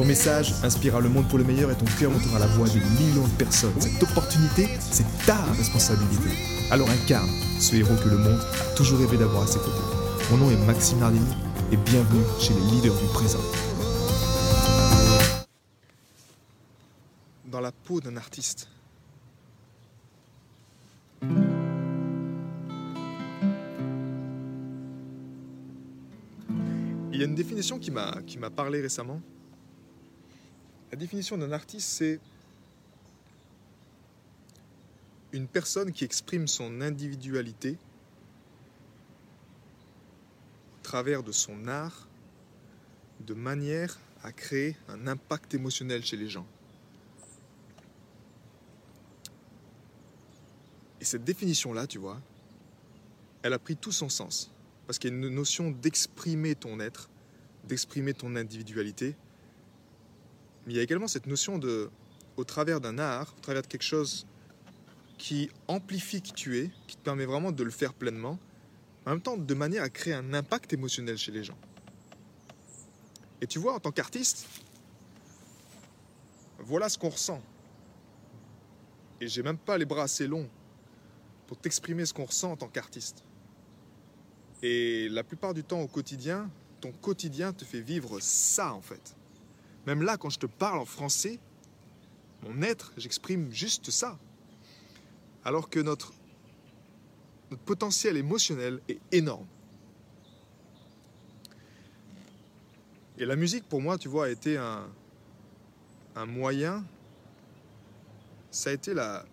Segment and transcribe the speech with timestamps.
[0.00, 2.78] Ton message inspirera le monde pour le meilleur et ton cœur montera la voix de
[2.98, 3.78] millions de personnes.
[3.78, 6.30] Cette opportunité, c'est ta responsabilité.
[6.70, 7.28] Alors incarne
[7.60, 9.84] ce héros que le monde a toujours rêvé d'avoir à ses côtés.
[10.30, 11.26] Mon nom est Maxime Nardini
[11.70, 13.42] et bienvenue chez les leaders du présent.
[17.44, 18.70] Dans la peau d'un artiste.
[27.12, 29.20] Il y a une définition qui m'a qui m'a parlé récemment.
[30.90, 32.20] La définition d'un artiste, c'est
[35.32, 37.78] une personne qui exprime son individualité
[40.78, 42.08] au travers de son art
[43.20, 46.46] de manière à créer un impact émotionnel chez les gens.
[51.00, 52.20] Et cette définition-là, tu vois,
[53.42, 54.50] elle a pris tout son sens.
[54.86, 57.08] Parce qu'il y a une notion d'exprimer ton être,
[57.64, 59.14] d'exprimer ton individualité.
[60.70, 61.90] Mais il y a également cette notion de,
[62.36, 64.24] au travers d'un art, au travers de quelque chose
[65.18, 68.38] qui amplifie qui tu es, qui te permet vraiment de le faire pleinement,
[69.04, 71.58] en même temps de manière à créer un impact émotionnel chez les gens.
[73.40, 74.46] Et tu vois, en tant qu'artiste,
[76.60, 77.42] voilà ce qu'on ressent.
[79.20, 80.48] Et j'ai même pas les bras assez longs
[81.48, 83.24] pour t'exprimer ce qu'on ressent en tant qu'artiste.
[84.62, 86.48] Et la plupart du temps au quotidien,
[86.80, 89.16] ton quotidien te fait vivre ça en fait.
[89.86, 91.38] Même là, quand je te parle en français,
[92.42, 94.18] mon être, j'exprime juste ça.
[95.44, 96.12] Alors que notre,
[97.64, 99.46] potentiel émotionnel est énorme.
[103.18, 104.88] Et la musique, pour moi, tu vois, a été un,
[106.14, 106.84] un moyen,
[108.52, 109.26] ça a été la,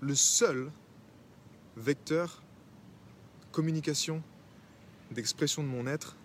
[0.00, 0.70] le seul
[1.76, 2.42] vecteur
[3.50, 4.22] communication,
[5.10, 6.17] d'expression de mon être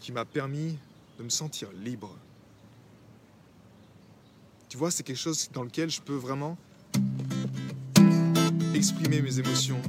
[0.00, 0.76] qui m'a permis
[1.18, 2.14] de me sentir libre.
[4.68, 6.58] Tu vois, c'est quelque chose dans lequel je peux vraiment
[8.74, 9.80] exprimer mes émotions.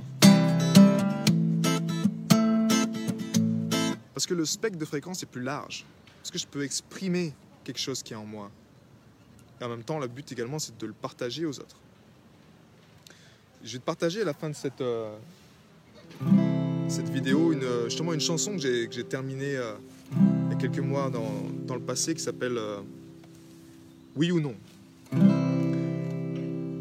[4.14, 5.86] Parce que le spectre de fréquence est plus large.
[6.20, 8.50] Parce que je peux exprimer quelque chose qui est en moi.
[9.60, 11.78] Et en même temps, le but également, c'est de le partager aux autres.
[13.64, 15.18] Je vais te partager à la fin de cette, euh,
[16.88, 17.54] cette vidéo
[17.86, 19.76] justement une chanson que j'ai, que j'ai terminée euh,
[20.48, 21.32] il y a quelques mois dans,
[21.66, 22.80] dans le passé qui s'appelle euh,
[24.16, 24.56] Oui ou non.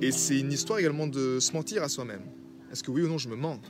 [0.00, 2.22] Et c'est une histoire également de se mentir à soi-même.
[2.70, 3.60] Est-ce que oui ou non je me mens?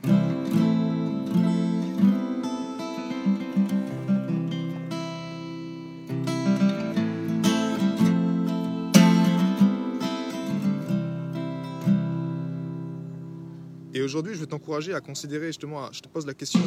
[13.93, 16.61] Et aujourd'hui, je vais t'encourager à considérer justement, je te pose la question,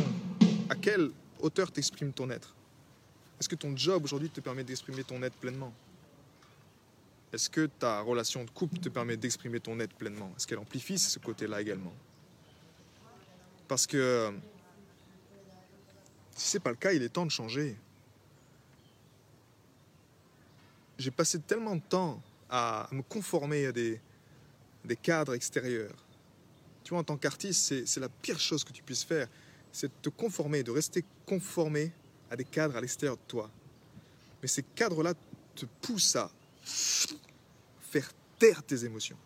[0.68, 1.10] à quelle
[1.41, 2.56] hauteur t'exprimes ton être?
[3.41, 5.73] Est-ce que ton job aujourd'hui te permet d'exprimer ton être pleinement?
[7.33, 10.33] Est-ce que ta relation de couple te permet d'exprimer ton être pleinement?
[10.37, 11.95] Est-ce qu'elle amplifie ce côté-là également?
[13.67, 14.33] Parce que
[16.37, 17.77] si ce n'est pas le cas, il est temps de changer.
[20.99, 24.01] J'ai passé tellement de temps à me conformer à des,
[24.84, 25.97] des cadres extérieurs
[26.91, 29.28] tu vois, en tant qu'artiste, c'est la pire chose que tu puisses faire.
[29.71, 31.93] C'est de te conformer, de rester conformé
[32.30, 33.50] à des cadres à l'extérieur de toi.
[34.41, 35.14] Mais ces cadres-là
[35.54, 36.30] te poussent à
[37.80, 39.16] faire taire tes émotions.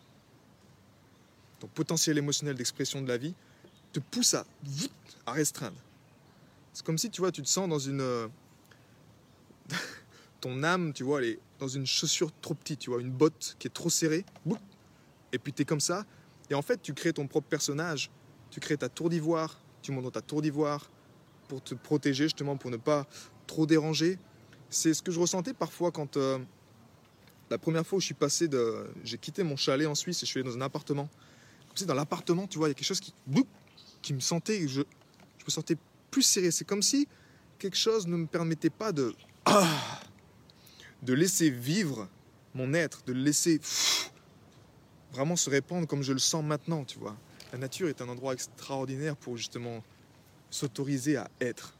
[1.59, 3.33] Ton potentiel émotionnel d'expression de la vie
[3.93, 4.45] te pousse à,
[5.25, 5.77] à restreindre.
[6.73, 8.29] C'est comme si, tu vois, tu te sens dans une...
[10.41, 13.55] Ton âme, tu vois, elle est dans une chaussure trop petite, tu vois, une botte
[13.57, 14.25] qui est trop serrée.
[15.31, 16.05] Et puis tu es comme ça,
[16.49, 18.11] et en fait, tu crées ton propre personnage,
[18.51, 20.89] tu crées ta tour d'ivoire, tu montes dans ta tour d'ivoire
[21.47, 23.05] pour te protéger justement, pour ne pas
[23.47, 24.17] trop déranger.
[24.69, 26.39] C'est ce que je ressentais parfois quand euh,
[27.49, 30.25] la première fois où je suis passé de, j'ai quitté mon chalet en Suisse et
[30.25, 31.09] je suis allé dans un appartement.
[31.67, 33.13] Comme si dans l'appartement, tu vois, il y a quelque chose qui,
[34.01, 35.77] qui me sentait, je, je me sentais
[36.11, 36.51] plus serré.
[36.51, 37.07] C'est comme si
[37.59, 39.13] quelque chose ne me permettait pas de,
[41.03, 42.07] de laisser vivre
[42.53, 43.61] mon être, de le laisser
[45.13, 47.15] vraiment se répandre comme je le sens maintenant, tu vois.
[47.51, 49.83] La nature est un endroit extraordinaire pour justement
[50.55, 51.75] s'autoriser à être,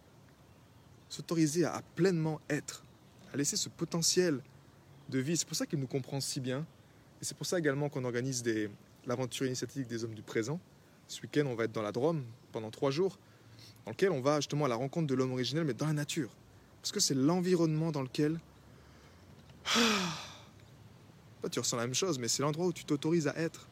[1.07, 2.83] s'autoriser à, pleinement être,
[3.33, 4.41] à laisser ce potentiel
[5.07, 5.37] de vie.
[5.37, 6.65] C'est pour ça qu'il nous comprend si bien.
[7.21, 8.43] Et c'est pour ça également qu'on organise
[9.05, 10.59] l'aventure initiatique des hommes du présent.
[11.07, 13.17] Ce week-end, on va être dans la Drôme pendant trois jours,
[13.85, 16.31] dans lequel on va justement à la rencontre de l'homme originel, mais dans la nature.
[16.81, 18.41] Parce que c'est l'environnement dans lequel...
[21.39, 23.69] Toi, tu ressens la même chose, mais c'est l'endroit où tu t'autorises à être.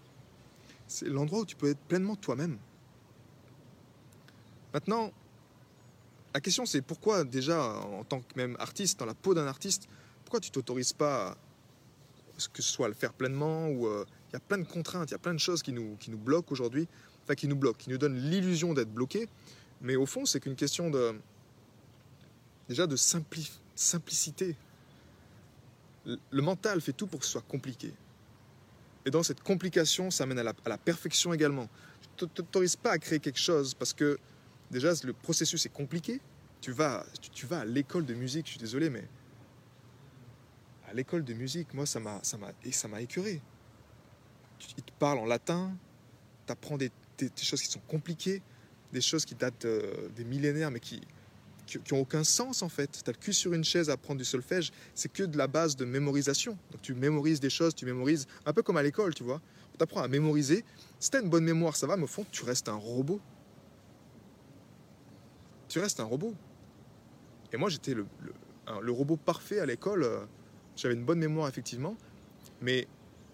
[0.87, 2.57] C'est l'endroit où tu peux être pleinement toi-même.
[4.73, 5.11] Maintenant,
[6.33, 9.87] la question c'est pourquoi déjà, en tant que même artiste, dans la peau d'un artiste,
[10.25, 11.37] pourquoi tu t'autorises pas,
[12.51, 15.11] que ce soit à le faire pleinement ou euh, il y a plein de contraintes,
[15.11, 16.87] il y a plein de choses qui nous, qui nous bloquent aujourd'hui,
[17.23, 19.29] enfin qui nous bloquent, qui nous donnent l'illusion d'être bloqués,
[19.81, 21.13] mais au fond c'est qu'une question de
[22.67, 24.55] déjà de simplicité.
[26.05, 27.93] Le mental fait tout pour que ce soit compliqué.
[29.05, 31.69] Et dans cette complication, ça mène à la, à la perfection également.
[32.17, 34.17] Tu ne t'autorises pas à créer quelque chose parce que
[34.73, 36.19] déjà le processus est compliqué.
[36.61, 39.03] Tu vas, tu, vas à l'école de musique, je suis désolé, mais
[40.87, 43.41] à l'école de musique, moi, ça m'a, ça m'a, ça m'a écœuré.
[44.77, 45.75] Ils te parlent en latin,
[46.45, 46.91] tu apprends des,
[47.41, 48.41] choses qui sont compliquées,
[48.93, 51.01] des choses qui datent euh, des millénaires, mais qui,
[51.65, 53.01] qui, ont aucun sens en fait.
[53.03, 55.47] Tu as le cul sur une chaise à apprendre du solfège, c'est que de la
[55.47, 56.57] base de mémorisation.
[56.71, 59.41] Donc tu mémorises des choses, tu mémorises, un peu comme à l'école, tu vois.
[59.73, 60.63] On t'apprend à mémoriser.
[60.99, 63.19] Si tu une bonne mémoire, ça va, mais au fond, tu restes un robot.
[65.73, 66.35] Tu restes un robot.
[67.51, 68.05] Et moi, j'étais le,
[68.91, 70.07] robot parfait à l'école.
[70.75, 71.97] J'avais une bonne mémoire, effectivement.
[72.61, 72.87] Mais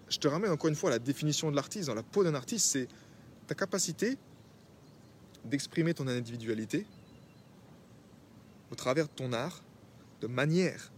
[0.08, 1.88] je te ramène encore une fois à la définition de l'artiste.
[1.88, 2.88] Dans la peau d'un artiste, c'est
[3.46, 4.16] ta capacité
[5.44, 6.86] d'exprimer ton individualité
[8.70, 9.62] au travers de ton art,
[10.22, 10.90] de manière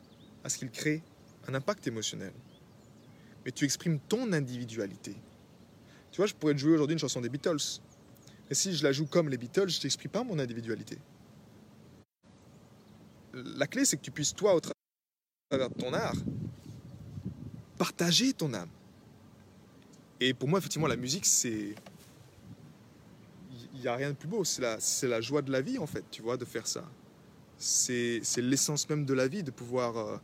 [0.45, 1.03] à ce qu'il crée
[1.49, 2.35] un impact émotionnel.
[3.45, 5.17] Mais tu exprimes ton individualité.
[6.13, 7.81] Tu vois, je pourrais te jouer aujourd'hui une chanson des Beatles.
[8.49, 10.99] Mais si je la joue comme les Beatles, je n'exprime pas mon individualité
[13.33, 16.17] la clé, c'est que tu puisses, toi, au travers de ton art,
[17.79, 18.69] partager ton âme.
[20.21, 21.75] Et pour moi, effectivement, la musique, c'est.
[23.75, 24.45] Il n'y a rien de plus beau.
[24.45, 26.85] C'est la, la joie de la vie, en fait, tu vois, de faire ça.
[27.59, 30.17] C'est l'essence même de la vie, de pouvoir euh,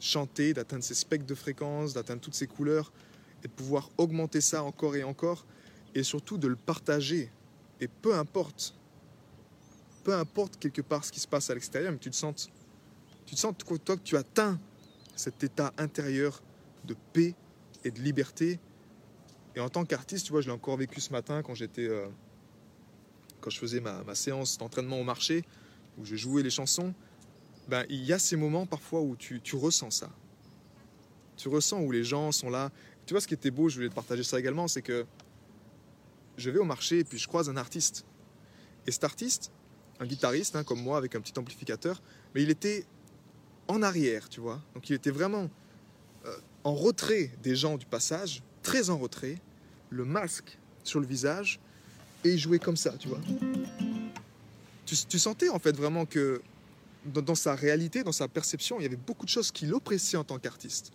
[0.00, 2.92] chanter, d'atteindre ces spectres de fréquences, d'atteindre toutes ces couleurs,
[3.44, 5.44] et de pouvoir augmenter ça encore et encore,
[5.94, 7.30] et surtout de le partager.
[7.80, 8.74] Et peu importe
[10.08, 12.48] peu importe quelque part ce qui se passe à l'extérieur, mais tu te sens,
[13.26, 14.58] tu te sens toi que tu atteins
[15.14, 16.42] cet état intérieur
[16.86, 17.34] de paix
[17.84, 18.58] et de liberté.
[19.54, 22.06] Et en tant qu'artiste, tu vois, je l'ai encore vécu ce matin quand j'étais, euh,
[23.42, 25.44] quand je faisais ma, séance d'entraînement au marché,
[25.98, 26.94] où je jouais les chansons.
[27.68, 30.10] Ben, il y a ces moments parfois où tu, tu ressens ça.
[31.36, 32.70] Tu ressens où les gens sont là.
[33.04, 35.04] Tu vois, ce qui était beau, je voulais te partager ça également, c'est que
[36.38, 38.06] je vais au marché et puis je croise un artiste.
[38.86, 39.52] Et cet artiste,
[40.00, 42.02] un guitariste hein, comme moi avec un petit amplificateur,
[42.34, 42.84] mais il était
[43.66, 44.60] en arrière, tu vois.
[44.74, 45.48] Donc il était vraiment
[46.24, 49.38] euh, en retrait des gens du passage, très en retrait,
[49.90, 51.60] le masque sur le visage,
[52.24, 53.20] et il jouait comme ça, tu vois.
[54.86, 56.40] Tu, sentais en fait vraiment que
[57.04, 60.16] dans, dans, sa réalité, dans sa perception, il y avait beaucoup de choses qui l'oppressaient
[60.16, 60.92] en tant qu'artiste.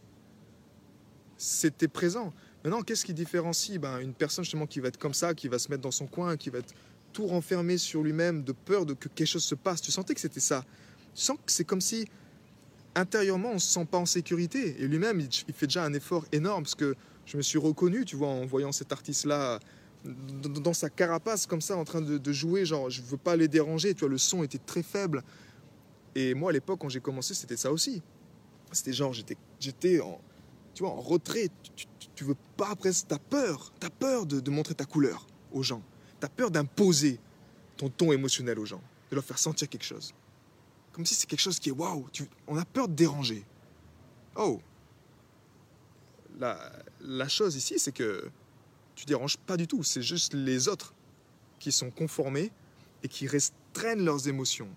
[1.38, 2.34] C'était présent.
[2.64, 5.60] Maintenant, qu'est-ce qui différencie ben, une personne justement qui va être comme ça, qui va
[5.60, 6.74] se mettre dans son coin, qui va être
[7.14, 9.82] tout renfermé sur lui-même, de peur de que quelque chose se passe.
[9.82, 10.66] Tu sentais que c'était ça.
[11.16, 12.06] Tu sens que c'est comme si
[12.96, 14.82] intérieurement on se sent pas en sécurité.
[14.82, 18.16] Et lui-même, il, fait déjà un effort énorme parce que je me suis reconnu, tu
[18.16, 19.60] vois, en voyant cet artiste-là
[20.04, 22.66] dans sa carapace comme ça, en train de, jouer.
[22.66, 23.94] Genre, je veux pas les déranger.
[23.94, 25.24] Tu vois, le son était très faible.
[26.16, 28.02] Et moi, à l'époque, quand j'ai commencé, c'était ça aussi.
[28.72, 30.20] C'était genre, j'étais, j'étais en,
[30.74, 31.50] tu vois, en retrait.
[32.16, 35.82] Tu, veux pas après, t'as peur, t'as peur de montrer ta couleur aux gens.
[36.24, 37.20] Tu peur d'imposer
[37.76, 40.14] ton ton émotionnel aux gens, de leur faire sentir quelque chose.
[40.94, 42.08] Comme si c'est quelque chose qui est waouh,
[42.48, 43.44] on a peur de déranger.
[44.38, 44.62] Oh
[46.40, 48.30] la, la chose ici, c'est que
[48.96, 50.94] tu déranges pas du tout, c'est juste les autres
[51.60, 52.52] qui sont conformés
[53.04, 54.70] et qui restreignent leurs émotions.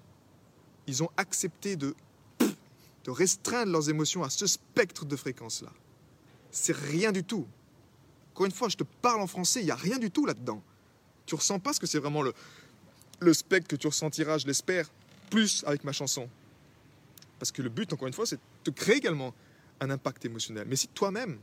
[0.89, 1.95] Ils ont accepté de,
[2.41, 5.73] de restreindre leurs émotions à ce spectre de fréquence-là.
[6.51, 7.47] C'est rien du tout.
[8.33, 10.61] Encore une fois, je te parle en français, il n'y a rien du tout là-dedans
[11.27, 12.33] tu ressens pas ce que c'est vraiment le,
[13.21, 14.91] le spectre que tu ressentiras, je l'espère,
[15.31, 16.29] plus avec ma chanson.
[17.39, 19.35] Parce que le but, encore une fois, c'est de créer également
[19.81, 20.67] un impact émotionnel.
[20.69, 21.39] Mais si toi-même,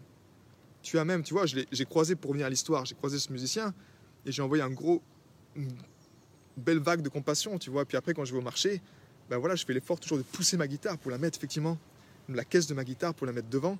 [0.81, 3.73] tu as même, tu vois, j'ai croisé, pour revenir à l'histoire, j'ai croisé ce musicien
[4.25, 5.01] et j'ai envoyé un gros,
[5.55, 5.71] une
[6.57, 7.85] belle vague de compassion, tu vois.
[7.85, 8.81] Puis après, quand je vais au marché,
[9.29, 11.77] ben voilà, je fais l'effort toujours de pousser ma guitare pour la mettre effectivement,
[12.27, 13.77] la caisse de ma guitare pour la mettre devant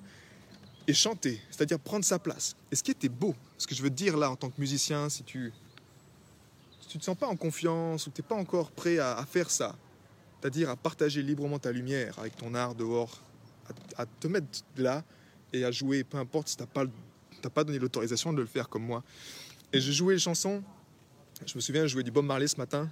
[0.86, 2.56] et chanter, c'est-à-dire prendre sa place.
[2.70, 4.60] Et ce qui était beau, ce que je veux te dire là en tant que
[4.60, 5.52] musicien, si tu
[6.88, 9.76] tu te sens pas en confiance ou tu n'es pas encore prêt à, faire ça,
[10.40, 13.20] c'est-à-dire à partager librement ta lumière avec ton art dehors,
[13.96, 15.04] à, te mettre là
[15.52, 16.84] et à jouer, peu importe si tu n'as pas,
[17.50, 19.02] pas donné l'autorisation de le faire comme moi.
[19.72, 20.62] Et je jouais les chansons.
[21.44, 22.88] Je me souviens, je jouais du Bob Marley ce matin,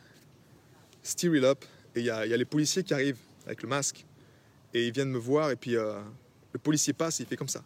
[1.02, 4.04] Steer It Up, et il y, a, les policiers qui arrivent avec le masque,
[4.74, 6.00] et ils viennent me voir, et puis euh,
[6.52, 7.62] le policier passe, il fait comme ça.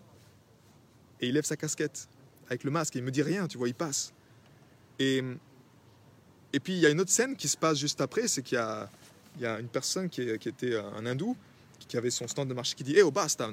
[1.21, 2.09] Et il lève sa casquette
[2.47, 4.13] avec le masque, et il me dit rien, tu vois, il passe.
[4.99, 5.23] Et,
[6.57, 8.57] et puis il y a une autre scène qui se passe juste après, c'est qu'il
[8.57, 8.89] y a,
[9.39, 11.37] il une personne qui, était un hindou,
[11.87, 13.51] qui avait son stand de marché, qui dit Eh, oh, basta,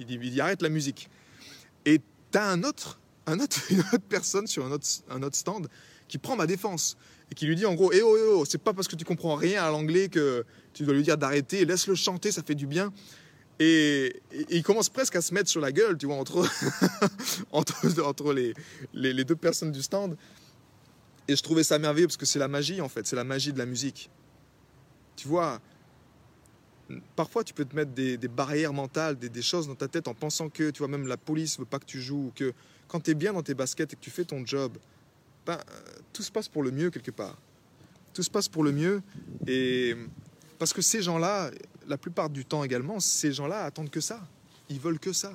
[0.00, 1.08] il dit, il dit arrête la musique.
[1.84, 2.00] Et
[2.32, 2.98] tu as un autre,
[3.28, 5.68] un autre, une autre personne sur un autre, stand
[6.08, 6.96] qui prend ma défense
[7.30, 9.04] et qui lui dit en gros Eh oh, eh oh, c'est pas parce que tu
[9.04, 12.66] comprends rien à l'anglais que tu dois lui dire d'arrêter, laisse-le chanter, ça fait du
[12.66, 12.92] bien.
[13.60, 16.44] Et, il commence presque à se mettre sur la gueule, tu vois, entre,
[17.52, 20.16] entre, entre les, deux personnes du stand.
[21.28, 23.52] Et je trouvais ça merveilleux parce que c'est la magie, en fait, c'est la magie
[23.52, 24.10] de la musique.
[25.16, 25.60] Tu vois,
[27.16, 30.48] parfois tu peux te mettre des, barrières mentales, des, choses dans ta tête en pensant
[30.48, 32.52] que, tu vois, même la police veut pas que tu joues, ou que
[32.88, 34.76] quand tu es bien dans tes baskets et que tu fais ton job,
[35.46, 35.58] ben,
[36.12, 37.38] tout se passe pour le mieux quelque part.
[38.12, 39.02] Tout se passe pour le mieux.
[39.46, 39.96] Et
[40.58, 41.50] parce que ces gens-là,
[41.86, 44.20] la plupart du temps également, ces gens-là attendent que ça.
[44.68, 45.32] Ils veulent que ça.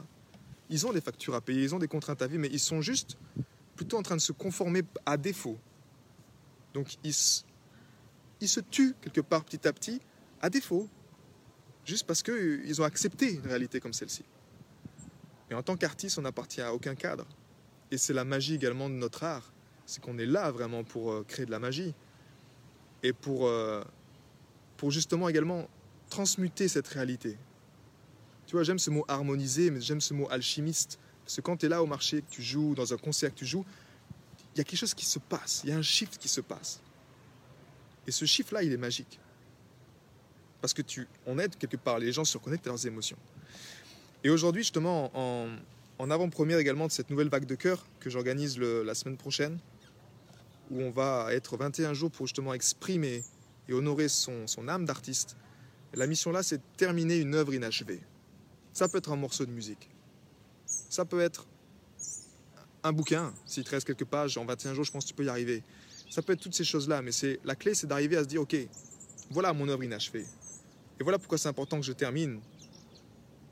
[0.70, 2.82] Ils ont des factures à payer, ils ont des contraintes à vivre, mais ils sont
[2.82, 3.18] juste
[3.76, 5.58] plutôt en train de se conformer à défaut.
[6.74, 7.16] Donc ils,
[8.42, 10.02] ils se tuent quelque part petit à petit
[10.42, 10.88] à défaut
[11.86, 14.24] juste parce qu'ils ont accepté une réalité comme celle-ci.
[15.50, 17.26] Et en tant qu'artiste, on n'appartient à aucun cadre.
[17.92, 19.52] Et c'est la magie également de notre art.
[19.86, 21.96] C'est qu'on est là vraiment pour euh, créer de la magie.
[23.02, 23.84] Et pour, euh,
[24.78, 25.68] pour justement également
[26.10, 27.38] transmuter cette réalité.
[28.46, 31.00] Tu vois, j'aime ce mot harmoniser, mais j'aime ce mot alchimiste.
[31.24, 33.40] Parce que quand tu es là au marché, que tu joues, dans un concert que
[33.40, 33.66] tu joues,
[34.56, 36.42] il y a quelque chose qui se passe, il y a un shift qui se
[36.42, 36.82] passe.
[38.08, 39.20] Et ce chiffre-là, il est magique.
[40.62, 43.18] Parce que tu, on aide quelque part, les gens se reconnectent à leurs émotions.
[44.24, 48.96] Et aujourd'hui, justement, en, avant-première également de cette nouvelle vague de cœur que j'organise la
[48.96, 49.60] semaine prochaine,
[50.72, 53.24] où on va être 21 jours pour justement exprimer
[53.68, 55.38] et honorer son, son âme d'artiste.
[55.94, 58.02] La mission là, c'est terminer une œuvre inachevée.
[58.74, 59.90] Ça peut être un morceau de musique.
[60.66, 61.48] Ça peut être
[62.84, 63.34] un bouquin.
[63.46, 65.64] S'il te reste quelques pages, en 21 jours, je pense que tu peux y arriver.
[66.10, 68.42] Ça peut être toutes ces choses-là, mais c'est la clé, c'est d'arriver à se dire,
[68.42, 68.56] ok,
[69.30, 70.26] voilà mon œuvre inachevée.
[71.00, 72.40] Et voilà pourquoi c'est important que je termine.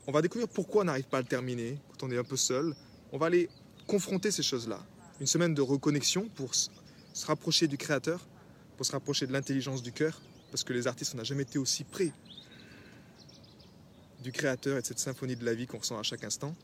[0.06, 2.36] On va découvrir pourquoi on n'arrive pas à le terminer quand on est un peu
[2.36, 2.74] seul.
[3.12, 3.48] On va aller
[3.86, 4.80] confronter ces choses-là.
[5.20, 6.70] Une semaine de reconnexion pour se
[7.26, 8.26] rapprocher du créateur,
[8.76, 10.20] pour se rapprocher de l'intelligence du cœur,
[10.50, 12.12] parce que les artistes, on n'a jamais été aussi près
[14.22, 16.54] du créateur et de cette symphonie de la vie qu'on ressent à chaque instant.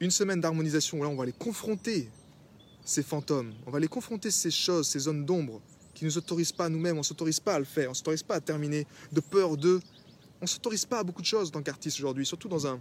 [0.00, 2.10] Une semaine d'harmonisation, là, on va les confronter,
[2.84, 5.62] ces fantômes, on va les confronter ces choses, ces zones d'ombre
[5.94, 7.94] qui ne nous autorisent pas nous-mêmes, on ne s'autorise pas à le faire, on ne
[7.94, 9.80] s'autorise pas à terminer de peur d'eux.
[10.40, 12.80] On ne s'autorise pas à beaucoup de choses tant qu'artiste aujourd'hui, surtout dans un,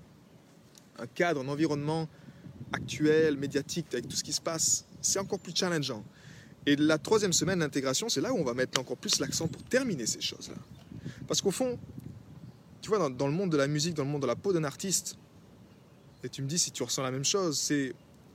[1.13, 2.09] cadre, un environnement
[2.73, 4.85] actuel, médiatique, avec tout ce qui se passe.
[4.99, 6.03] C'est encore plus challengeant.
[6.65, 9.63] Et la troisième semaine d'intégration, c'est là où on va mettre encore plus l'accent pour
[9.63, 10.55] terminer ces choses-là.
[11.27, 11.77] Parce qu'au fond,
[12.81, 14.51] tu vois, dans, dans, le monde de la musique, dans le monde de la peau
[14.53, 15.17] d'un artiste,
[16.23, 17.93] et tu me dis si tu ressens la même chose, c'est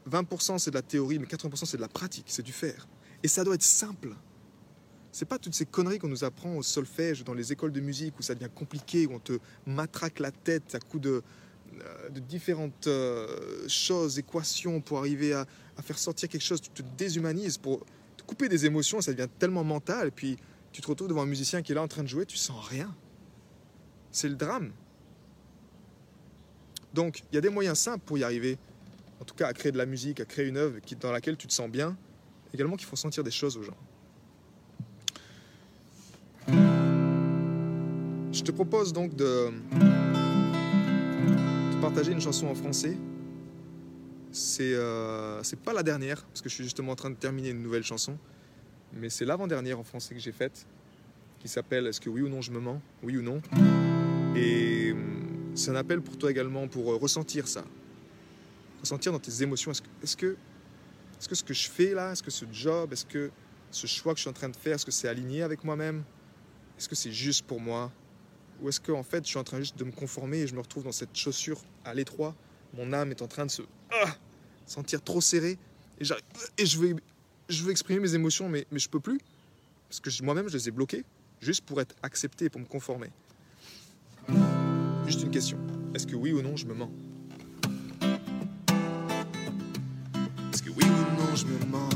[0.09, 2.87] 20% c'est de la théorie, mais 80% c'est de la pratique, c'est du faire.
[3.23, 4.15] Et ça doit être simple.
[5.11, 8.19] C'est pas toutes ces conneries qu'on nous apprend au solfège, dans les écoles de musique,
[8.19, 11.23] où ça devient compliqué, où on te matraque la tête à coups de,
[11.83, 16.61] euh, différentes euh, choses, équations, pour arriver à, à, faire sortir quelque chose.
[16.61, 17.85] Tu te déshumanises pour
[18.17, 20.37] te couper des émotions, ça devient tellement mental, et puis
[20.73, 22.65] tu te retrouves devant un musicien qui est là en train de jouer, tu sens
[22.69, 22.95] rien.
[24.13, 24.73] C'est le drame.
[26.99, 28.59] Donc, il y a des moyens simples pour y arriver,
[29.21, 31.47] en tout cas à créer de la musique, à créer une œuvre dans laquelle tu
[31.47, 31.97] te sens bien,
[32.53, 33.77] également qu'il faut sentir des choses aux gens.
[38.33, 39.53] Je te propose donc de,
[41.81, 42.97] partager une chanson en français.
[44.33, 47.63] C'est euh, pas la dernière, parce que je suis justement en train de terminer une
[47.63, 48.19] nouvelle chanson,
[48.93, 50.67] mais c'est l'avant-dernière en français que j'ai faite,
[51.39, 52.81] qui s'appelle Est-ce que oui ou non je me mens?
[53.05, 53.41] Oui ou non?
[53.53, 55.18] Hum,
[55.59, 57.65] c'est un appel pour toi également pour euh, ressentir ça.
[58.81, 59.73] Ressentir dans tes émotions.
[59.73, 60.37] Est-ce que, est que,
[61.21, 63.31] est que ce que je fais là, est-ce que ce job, est-ce que
[63.71, 66.05] ce choix que je suis en train de faire, est-ce que c'est aligné avec moi-même?
[66.79, 67.93] Est-ce que c'est juste pour moi?
[68.63, 70.55] Ou est-ce que en fait je suis en train juste de me conformer et je
[70.55, 72.35] me retrouve dans cette chaussure à l'étroit?
[72.75, 74.15] Mon âme est en train de se ah,
[74.67, 75.59] sentir trop serrée
[76.01, 76.05] et,
[76.59, 79.19] et je, veux, exprimer mes émotions mais, mais je peux plus
[79.89, 81.05] parce que moi-même je les ai bloquées
[81.41, 83.11] juste pour être accepté pour me conformer.
[85.09, 85.57] Juste une question.
[85.95, 86.91] Est-ce que oui ou non je me mens?
[90.53, 91.88] Est-ce que oui ou non je me mens?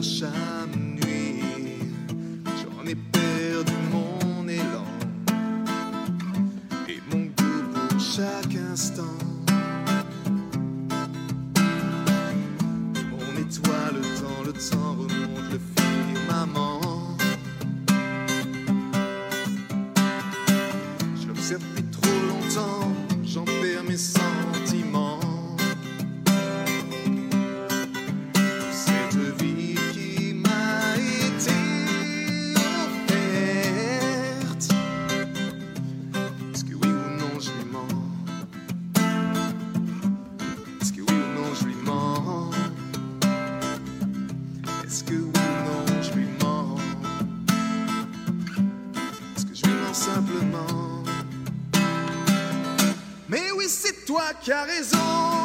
[0.00, 0.47] Qui
[54.40, 55.37] qui as raison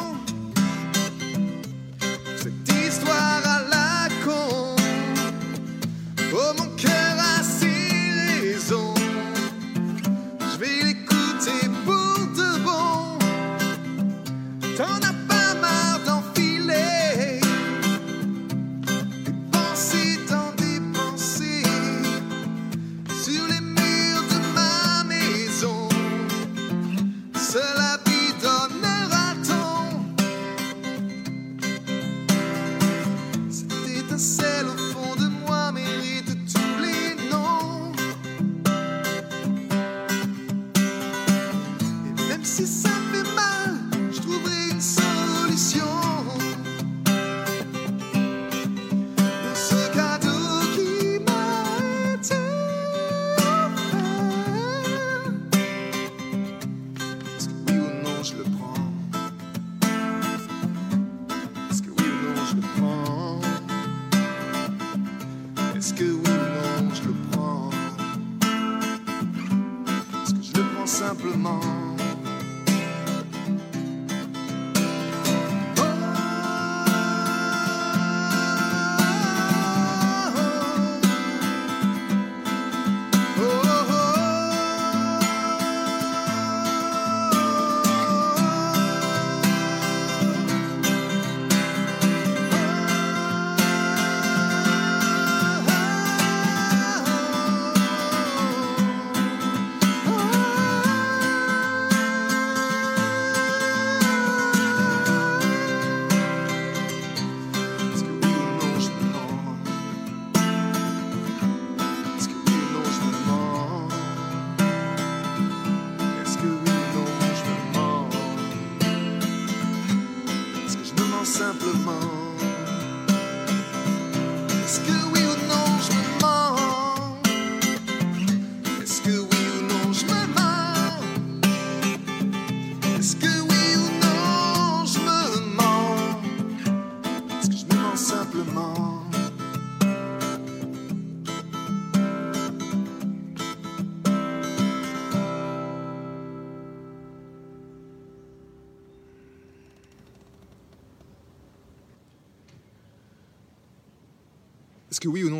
[71.14, 71.93] simplement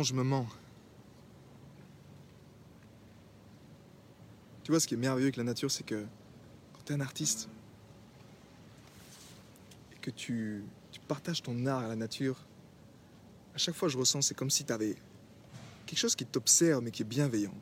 [0.04, 0.46] je me mens
[4.64, 6.06] Tu vois, ce qui est merveilleux avec la nature, c'est que
[6.72, 7.50] quand tu es un artiste
[9.94, 10.64] et que tu,
[11.06, 12.38] partages ton art à la nature,
[13.54, 14.96] à chaque fois je ressens, c'est comme si tu avais
[15.84, 17.54] quelque chose qui t'observe mais qui est bienveillant.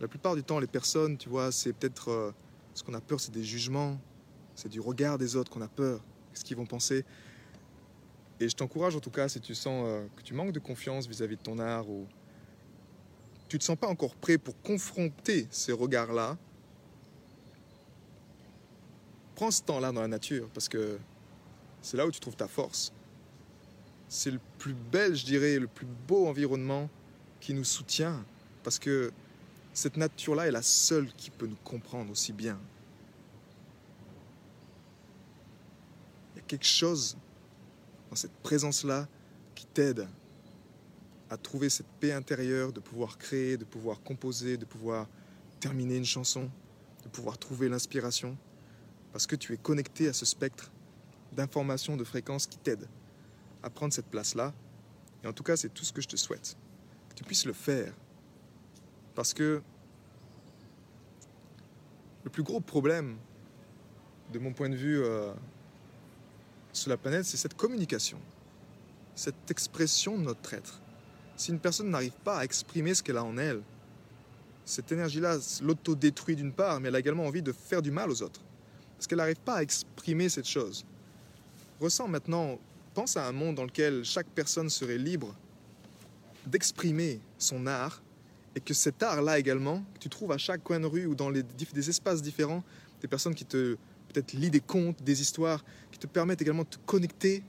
[0.00, 2.32] La plupart du temps, les personnes, tu vois, c'est peut-être euh,
[2.74, 4.00] ce qu'on a peur, c'est des jugements,
[4.56, 6.00] c'est du regard des autres qu'on a peur,
[6.32, 7.04] qu'est-ce qu'ils vont penser?
[8.40, 11.06] Et je t'encourage en tout cas, si tu sens euh, que tu manques de confiance
[11.06, 12.06] vis-à-vis de ton art ou
[13.48, 16.36] tu te sens pas encore prêt pour confronter ces regards-là,
[19.36, 20.98] prends ce temps-là dans la nature parce que
[21.82, 22.92] c'est là où tu trouves ta force.
[24.08, 26.88] C'est le plus bel, je dirais, le plus beau environnement
[27.40, 28.24] qui nous soutient
[28.62, 29.12] parce que
[29.72, 32.58] cette nature-là est la seule qui peut nous comprendre aussi bien.
[36.32, 37.16] Il y a quelque chose
[38.14, 39.08] cette présence-là
[39.54, 40.06] qui t'aide
[41.30, 45.08] à trouver cette paix intérieure, de pouvoir créer, de pouvoir composer, de pouvoir
[45.60, 46.50] terminer une chanson,
[47.02, 48.36] de pouvoir trouver l'inspiration,
[49.12, 50.70] parce que tu es connecté à ce spectre
[51.32, 52.88] d'informations, de fréquences qui t'aident
[53.62, 54.52] à prendre cette place-là.
[55.22, 56.56] Et en tout cas, c'est tout ce que je te souhaite,
[57.08, 57.94] que tu puisses le faire.
[59.14, 59.62] Parce que
[62.24, 63.16] le plus gros problème,
[64.32, 65.32] de mon point de vue, euh,
[66.76, 68.18] sur la planète, c'est cette communication,
[69.14, 70.80] cette expression de notre être.
[71.36, 73.62] Si une personne n'arrive pas à exprimer ce qu'elle a en elle,
[74.64, 78.22] cette énergie-là l'auto-détruit d'une part, mais elle a également envie de faire du mal aux
[78.22, 78.40] autres.
[78.96, 80.84] Parce qu'elle n'arrive pas à exprimer cette chose.
[81.80, 82.58] Ressens maintenant,
[82.94, 85.34] pense à un monde dans lequel chaque personne serait libre
[86.46, 88.02] d'exprimer son art
[88.54, 91.30] et que cet art-là également, que tu trouves à chaque coin de rue ou dans
[91.30, 92.62] des espaces différents,
[93.00, 93.76] des personnes qui te
[94.14, 97.44] peut-être lisent des contes, des histoires, qui te permettent également de te connecter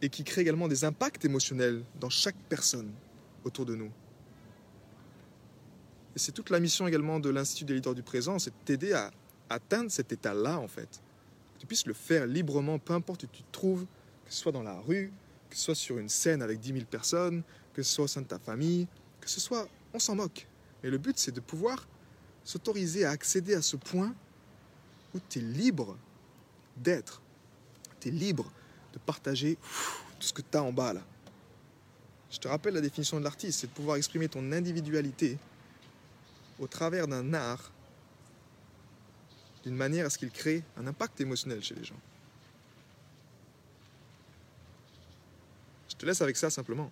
[0.00, 2.92] et qui créent également des impacts émotionnels dans chaque personne
[3.44, 3.90] autour de nous.
[6.14, 8.92] Et c'est toute la mission également de l'Institut des leaders du présent, c'est de t'aider
[8.92, 9.10] à
[9.50, 11.02] atteindre cet état-là en fait.
[11.54, 13.84] Que tu puisses le faire librement, peu importe où tu te trouves,
[14.26, 15.12] que ce soit dans la rue,
[15.50, 17.42] que ce soit sur une scène avec 10 000 personnes,
[17.74, 18.86] que ce soit au sein de ta famille,
[19.20, 20.46] que ce soit, on s'en moque.
[20.84, 21.88] Mais le but c'est de pouvoir
[22.44, 24.14] s'autoriser à accéder à ce point
[25.14, 25.96] où tu es libre
[26.76, 27.22] d'être.
[28.10, 28.50] Libre
[28.92, 29.56] de partager
[30.18, 31.02] tout ce que tu as en bas là.
[32.30, 35.38] Je te rappelle la définition de l'artiste, c'est de pouvoir exprimer ton individualité
[36.58, 37.70] au travers d'un art
[39.64, 42.00] d'une manière à ce qu'il crée un impact émotionnel chez les gens.
[45.88, 46.90] Je te laisse avec ça simplement.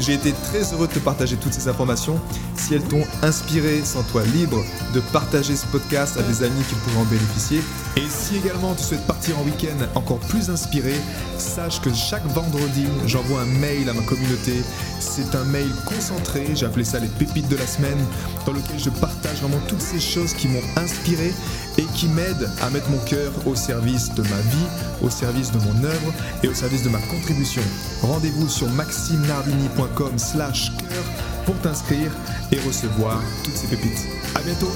[0.00, 2.18] J'ai été très heureux de te partager toutes ces informations.
[2.56, 7.02] Si elles t'ont inspiré, sens-toi libre de partager ce podcast à des amis qui pourraient
[7.02, 7.60] en bénéficier.
[7.98, 10.94] Et si également tu souhaites partir en week-end encore plus inspiré,
[11.36, 14.62] sache que chaque vendredi, j'envoie un mail à ma communauté.
[15.00, 17.98] C'est un mail concentré, j'ai appelé ça les pépites de la semaine,
[18.44, 21.32] dans lequel je partage vraiment toutes ces choses qui m'ont inspiré
[21.78, 24.68] et qui m'aident à mettre mon cœur au service de ma vie,
[25.02, 27.62] au service de mon œuvre et au service de ma contribution.
[28.02, 31.04] Rendez-vous sur maximenardini.com slash cœur
[31.46, 32.12] pour t'inscrire
[32.52, 34.06] et recevoir toutes ces pépites.
[34.34, 34.70] À bientôt.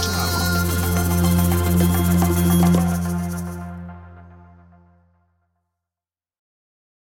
[0.00, 0.47] Ciao